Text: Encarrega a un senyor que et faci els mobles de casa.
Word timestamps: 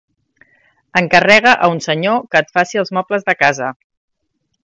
Encarrega 1.01 1.51
a 1.67 1.69
un 1.75 1.83
senyor 1.87 2.17
que 2.31 2.41
et 2.45 2.51
faci 2.57 2.81
els 2.83 2.93
mobles 2.99 3.27
de 3.31 3.39
casa. 3.43 3.71